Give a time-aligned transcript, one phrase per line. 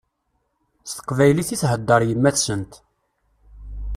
[0.89, 2.73] S teqbaylit i theddeṛ yemma-tsent.